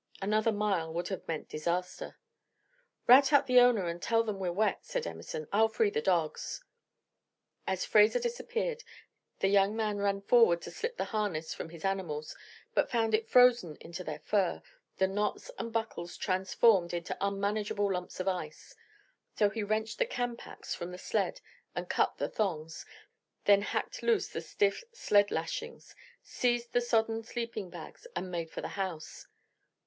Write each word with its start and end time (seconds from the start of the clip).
Another 0.19 0.51
mile 0.51 0.91
would 0.95 1.09
have 1.09 1.27
meant 1.27 1.47
disaster. 1.47 2.17
"Rout 3.05 3.31
out 3.31 3.45
the 3.45 3.59
owner 3.59 3.85
and 3.85 4.01
tell 4.01 4.27
him 4.27 4.39
we're 4.39 4.51
wet," 4.51 4.83
said 4.83 5.05
Emerson; 5.05 5.47
"I'll 5.53 5.67
free 5.69 5.91
the 5.91 6.01
dogs." 6.01 6.63
As 7.67 7.85
Fraser 7.85 8.17
disappeared, 8.17 8.83
the 9.41 9.47
young 9.47 9.75
man 9.75 9.99
ran 9.99 10.21
forward 10.21 10.59
to 10.63 10.71
slip 10.71 10.97
the 10.97 11.03
harness 11.13 11.53
from 11.53 11.69
his 11.69 11.85
animals, 11.85 12.35
but 12.73 12.89
found 12.89 13.13
it 13.13 13.29
frozen 13.29 13.75
into 13.79 14.03
their 14.03 14.17
fur, 14.17 14.63
the 14.97 15.05
knots 15.05 15.51
and 15.59 15.71
buckles 15.71 16.17
transformed 16.17 16.95
into 16.95 17.15
unmanageable 17.21 17.93
lumps 17.93 18.19
of 18.19 18.27
ice, 18.27 18.75
so 19.35 19.51
he 19.51 19.61
wrenched 19.61 19.99
the 19.99 20.07
camp 20.07 20.47
axe 20.47 20.73
from 20.73 20.91
the 20.91 20.97
sled 20.97 21.41
and 21.75 21.89
cut 21.89 22.17
the 22.17 22.27
thongs, 22.27 22.87
then 23.45 23.61
hacked 23.61 24.01
loose 24.01 24.29
the 24.29 24.41
stiff 24.41 24.83
sled 24.91 25.29
lashings, 25.29 25.95
seized 26.23 26.73
the 26.73 26.81
sodden 26.81 27.21
sleeping 27.21 27.69
bags, 27.69 28.07
and 28.15 28.31
made 28.31 28.49
for 28.49 28.61
the 28.61 28.69
house. 28.69 29.27